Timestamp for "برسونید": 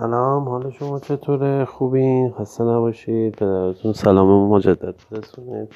5.10-5.68